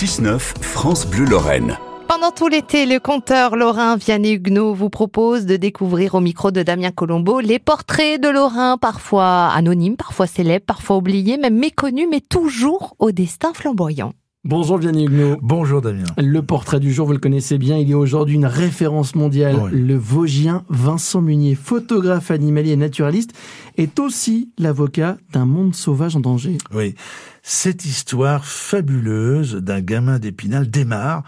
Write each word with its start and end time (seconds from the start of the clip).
6-9, 0.00 0.38
France 0.62 1.06
Bleu 1.06 1.26
Lorraine. 1.26 1.76
Pendant 2.08 2.30
tout 2.30 2.48
l'été, 2.48 2.86
le 2.86 2.98
conteur 2.98 3.54
lorrain 3.54 3.96
Vianney 3.96 4.32
Huguenot 4.32 4.72
vous 4.72 4.88
propose 4.88 5.44
de 5.44 5.56
découvrir 5.56 6.14
au 6.14 6.20
micro 6.20 6.50
de 6.50 6.62
Damien 6.62 6.90
Colombo 6.90 7.40
les 7.40 7.58
portraits 7.58 8.18
de 8.18 8.30
Lorrain, 8.30 8.78
parfois 8.78 9.48
anonymes, 9.48 9.98
parfois 9.98 10.26
célèbres, 10.26 10.64
parfois 10.64 10.96
oubliés, 10.96 11.36
même 11.36 11.58
méconnus, 11.58 12.08
mais 12.10 12.22
toujours 12.22 12.96
au 12.98 13.12
destin 13.12 13.52
flamboyant. 13.52 14.14
Bonjour 14.44 14.78
Vianney 14.78 15.04
Huguenot. 15.04 15.36
Bonjour 15.42 15.82
Damien. 15.82 16.06
Le 16.16 16.40
portrait 16.40 16.80
du 16.80 16.94
jour, 16.94 17.06
vous 17.06 17.12
le 17.12 17.18
connaissez 17.18 17.58
bien, 17.58 17.76
il 17.76 17.90
est 17.90 17.94
aujourd'hui 17.94 18.36
une 18.36 18.46
référence 18.46 19.14
mondiale. 19.14 19.56
Oui. 19.62 19.70
Le 19.78 19.94
Vosgien 19.96 20.64
Vincent 20.70 21.20
Munier, 21.20 21.54
photographe 21.54 22.30
animalier 22.30 22.70
et 22.70 22.76
naturaliste, 22.76 23.34
est 23.76 23.98
aussi 24.00 24.50
l'avocat 24.56 25.18
d'un 25.34 25.44
monde 25.44 25.74
sauvage 25.74 26.16
en 26.16 26.20
danger. 26.20 26.56
Oui, 26.74 26.94
cette 27.42 27.84
histoire 27.84 28.46
fabuleuse 28.46 29.56
d'un 29.56 29.82
gamin 29.82 30.18
d'Épinal 30.18 30.70
démarre 30.70 31.22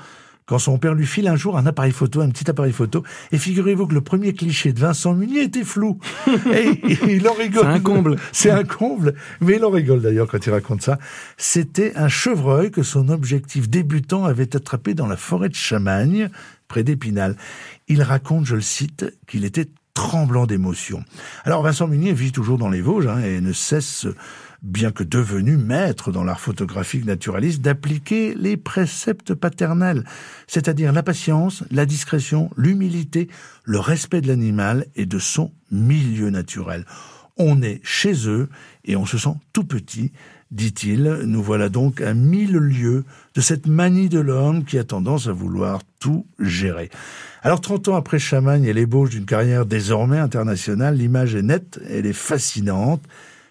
quand 0.46 0.58
son 0.58 0.78
père 0.78 0.94
lui 0.94 1.06
file 1.06 1.28
un 1.28 1.36
jour 1.36 1.56
un 1.56 1.66
appareil 1.66 1.92
photo, 1.92 2.20
un 2.20 2.30
petit 2.30 2.48
appareil 2.50 2.72
photo, 2.72 3.02
et 3.30 3.38
figurez-vous 3.38 3.86
que 3.86 3.94
le 3.94 4.00
premier 4.00 4.32
cliché 4.32 4.72
de 4.72 4.80
Vincent 4.80 5.14
Munier 5.14 5.42
était 5.42 5.64
flou. 5.64 5.98
Et 6.52 6.80
il 7.08 7.26
en 7.28 7.32
rigole. 7.32 7.62
C'est 7.64 7.70
un 7.70 7.80
comble. 7.80 8.16
C'est 8.32 8.50
un 8.50 8.64
comble. 8.64 9.14
Mais 9.40 9.56
il 9.56 9.64
en 9.64 9.70
rigole 9.70 10.00
d'ailleurs 10.02 10.28
quand 10.28 10.44
il 10.44 10.50
raconte 10.50 10.82
ça. 10.82 10.98
C'était 11.36 11.92
un 11.96 12.08
chevreuil 12.08 12.70
que 12.70 12.82
son 12.82 13.08
objectif 13.08 13.68
débutant 13.68 14.24
avait 14.24 14.56
attrapé 14.56 14.94
dans 14.94 15.06
la 15.06 15.16
forêt 15.16 15.48
de 15.48 15.54
Chamagne, 15.54 16.28
près 16.68 16.84
d'Épinal. 16.84 17.36
Il 17.88 18.02
raconte, 18.02 18.46
je 18.46 18.54
le 18.54 18.60
cite, 18.60 19.06
qu'il 19.26 19.44
était 19.44 19.68
tremblant 19.94 20.46
d'émotion. 20.46 21.04
Alors 21.44 21.62
Vincent 21.62 21.86
Munier 21.86 22.12
vit 22.12 22.32
toujours 22.32 22.58
dans 22.58 22.70
les 22.70 22.80
Vosges 22.80 23.06
hein, 23.06 23.20
et 23.20 23.40
ne 23.40 23.52
cesse, 23.52 24.06
bien 24.62 24.90
que 24.90 25.04
devenu 25.04 25.56
maître 25.56 26.12
dans 26.12 26.24
l'art 26.24 26.40
photographique 26.40 27.04
naturaliste, 27.04 27.60
d'appliquer 27.60 28.34
les 28.34 28.56
préceptes 28.56 29.34
paternels, 29.34 30.04
c'est-à-dire 30.46 30.92
la 30.92 31.02
patience, 31.02 31.64
la 31.70 31.86
discrétion, 31.86 32.50
l'humilité, 32.56 33.28
le 33.64 33.78
respect 33.80 34.20
de 34.20 34.28
l'animal 34.28 34.86
et 34.96 35.06
de 35.06 35.18
son 35.18 35.52
milieu 35.70 36.30
naturel. 36.30 36.86
On 37.36 37.62
est 37.62 37.80
chez 37.82 38.28
eux 38.28 38.48
et 38.84 38.96
on 38.96 39.06
se 39.06 39.18
sent 39.18 39.34
tout 39.52 39.64
petit, 39.64 40.12
dit-il. 40.52 41.04
Nous 41.24 41.42
voilà 41.42 41.68
donc 41.68 42.00
à 42.00 42.14
mille 42.14 42.56
lieues 42.56 43.04
de 43.34 43.40
cette 43.40 43.66
manie 43.66 44.08
de 44.08 44.20
l'homme 44.20 44.64
qui 44.64 44.78
a 44.78 44.84
tendance 44.84 45.26
à 45.26 45.32
vouloir 45.32 45.80
tout 45.98 46.26
gérer. 46.38 46.90
Alors 47.42 47.60
30 47.60 47.88
ans 47.88 47.96
après 47.96 48.18
Chamagne 48.18 48.64
et 48.64 48.72
l'ébauche 48.72 49.10
d'une 49.10 49.24
carrière 49.24 49.66
désormais 49.66 50.18
internationale, 50.18 50.96
l'image 50.96 51.34
est 51.34 51.42
nette, 51.42 51.80
elle 51.90 52.06
est 52.06 52.12
fascinante. 52.12 53.02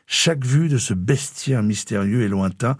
Chaque 0.05 0.45
vue 0.45 0.69
de 0.69 0.77
ce 0.77 0.93
bestiaire 0.93 1.63
mystérieux 1.63 2.21
et 2.21 2.27
lointain 2.27 2.77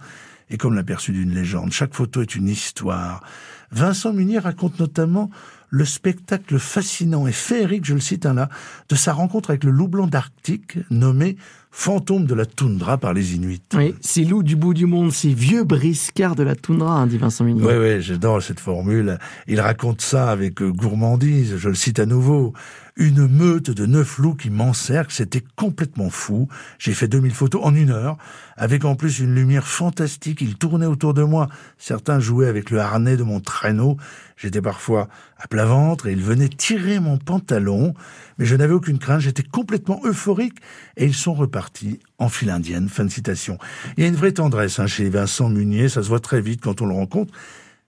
est 0.50 0.56
comme 0.56 0.74
l'aperçu 0.74 1.12
d'une 1.12 1.34
légende. 1.34 1.72
Chaque 1.72 1.94
photo 1.94 2.22
est 2.22 2.34
une 2.34 2.48
histoire. 2.48 3.22
Vincent 3.72 4.12
Munier 4.12 4.38
raconte 4.38 4.78
notamment 4.78 5.30
le 5.72 5.86
spectacle 5.86 6.58
fascinant 6.58 7.26
et 7.26 7.32
féerique, 7.32 7.86
je 7.86 7.94
le 7.94 8.00
cite 8.00 8.26
un 8.26 8.34
là, 8.34 8.50
de 8.90 8.94
sa 8.94 9.14
rencontre 9.14 9.50
avec 9.50 9.64
le 9.64 9.70
loup 9.70 9.88
blanc 9.88 10.06
d'Arctique, 10.06 10.78
nommé 10.90 11.36
fantôme 11.74 12.26
de 12.26 12.34
la 12.34 12.44
toundra 12.44 12.98
par 12.98 13.14
les 13.14 13.34
Inuits. 13.34 13.62
Oui, 13.72 13.94
ces 14.02 14.24
loups 14.24 14.42
du 14.42 14.54
bout 14.54 14.74
du 14.74 14.84
monde, 14.84 15.10
ces 15.10 15.32
vieux 15.32 15.64
briscards 15.64 16.36
de 16.36 16.42
la 16.42 16.54
toundra, 16.54 17.00
hein, 17.00 17.06
dit 17.06 17.16
Vincent 17.16 17.44
Munier. 17.44 17.64
Oui, 17.64 17.72
oui, 17.80 18.02
j'adore 18.02 18.42
cette 18.42 18.60
formule. 18.60 19.18
Il 19.46 19.58
raconte 19.58 20.02
ça 20.02 20.30
avec 20.30 20.60
euh, 20.60 20.70
gourmandise, 20.70 21.56
je 21.56 21.68
le 21.70 21.74
cite 21.74 21.98
à 21.98 22.04
nouveau. 22.04 22.52
Une 22.96 23.26
meute 23.26 23.70
de 23.70 23.86
neuf 23.86 24.18
loups 24.18 24.34
qui 24.34 24.50
m'encerclent, 24.50 25.10
c'était 25.10 25.42
complètement 25.56 26.10
fou. 26.10 26.46
J'ai 26.78 26.92
fait 26.92 27.08
2000 27.08 27.32
photos 27.32 27.62
en 27.64 27.74
une 27.74 27.88
heure, 27.88 28.18
avec 28.58 28.84
en 28.84 28.94
plus 28.94 29.20
une 29.20 29.34
lumière 29.34 29.66
fantastique. 29.66 30.42
Ils 30.42 30.56
tournaient 30.56 30.84
autour 30.84 31.14
de 31.14 31.22
moi. 31.22 31.48
Certains 31.78 32.20
jouaient 32.20 32.48
avec 32.48 32.68
le 32.68 32.80
harnais 32.80 33.16
de 33.16 33.22
mon 33.22 33.40
traîneau. 33.40 33.96
J'étais 34.36 34.60
parfois 34.60 35.08
à 35.38 35.48
plat 35.48 35.61
ventre 35.64 36.06
et 36.06 36.12
ils 36.12 36.22
venaient 36.22 36.48
tirer 36.48 37.00
mon 37.00 37.18
pantalon. 37.18 37.94
Mais 38.38 38.46
je 38.46 38.56
n'avais 38.56 38.74
aucune 38.74 38.98
crainte, 38.98 39.20
j'étais 39.20 39.42
complètement 39.42 40.00
euphorique 40.04 40.58
et 40.96 41.04
ils 41.04 41.14
sont 41.14 41.34
repartis 41.34 42.00
en 42.18 42.28
file 42.28 42.50
indienne. 42.50 42.88
Fin 42.88 43.04
de 43.04 43.10
citation. 43.10 43.58
Il 43.96 44.02
y 44.02 44.06
a 44.06 44.08
une 44.08 44.16
vraie 44.16 44.32
tendresse 44.32 44.78
hein, 44.78 44.86
chez 44.86 45.08
Vincent 45.08 45.48
Munier, 45.48 45.88
ça 45.88 46.02
se 46.02 46.08
voit 46.08 46.20
très 46.20 46.40
vite 46.40 46.60
quand 46.60 46.80
on 46.82 46.86
le 46.86 46.94
rencontre 46.94 47.32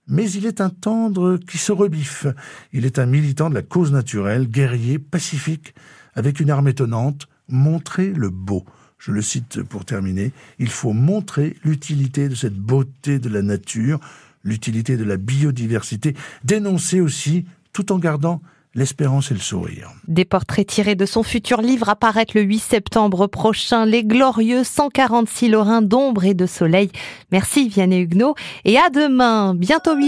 mais 0.06 0.30
il 0.30 0.46
est 0.46 0.60
un 0.60 0.70
tendre 0.70 1.38
qui 1.38 1.58
se 1.58 1.72
rebiffe. 1.72 2.26
Il 2.72 2.84
est 2.84 2.98
un 2.98 3.06
militant 3.06 3.48
de 3.48 3.54
la 3.54 3.62
cause 3.62 3.92
naturelle, 3.92 4.48
guerrier, 4.48 4.98
pacifique, 4.98 5.74
avec 6.14 6.40
une 6.40 6.50
arme 6.50 6.68
étonnante, 6.68 7.28
montrer 7.48 8.08
le 8.08 8.30
beau. 8.30 8.64
Je 8.98 9.12
le 9.12 9.22
cite 9.22 9.62
pour 9.62 9.84
terminer, 9.84 10.32
il 10.58 10.70
faut 10.70 10.92
montrer 10.92 11.56
l'utilité 11.64 12.28
de 12.28 12.34
cette 12.34 12.56
beauté 12.56 13.18
de 13.18 13.28
la 13.28 13.42
nature, 13.42 14.00
l'utilité 14.44 14.96
de 14.96 15.04
la 15.04 15.16
biodiversité, 15.16 16.14
dénoncer 16.42 17.00
aussi, 17.00 17.44
tout 17.74 17.92
en 17.92 17.98
gardant 17.98 18.40
l'espérance 18.74 19.30
et 19.30 19.34
le 19.34 19.40
sourire. 19.40 19.90
Des 20.08 20.24
portraits 20.24 20.66
tirés 20.66 20.96
de 20.96 21.06
son 21.06 21.22
futur 21.22 21.60
livre 21.60 21.88
apparaître 21.88 22.32
le 22.34 22.42
8 22.42 22.58
septembre 22.58 23.26
prochain, 23.26 23.86
Les 23.86 24.02
glorieux 24.02 24.64
146 24.64 25.48
Lorrains 25.48 25.82
d'ombre 25.82 26.24
et 26.24 26.34
de 26.34 26.46
soleil. 26.46 26.90
Merci 27.30 27.68
Vianney 27.68 28.00
Huguenot 28.00 28.34
et 28.64 28.76
à 28.76 28.90
demain, 28.90 29.54
bientôt 29.54 29.94
8 29.94 30.02